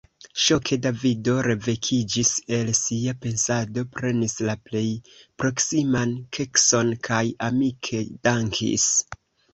[0.43, 4.83] Ŝoke Davido revekiĝis el sia pensado, prenis la plej
[5.43, 8.89] proksiman kekson kaj amike dankis.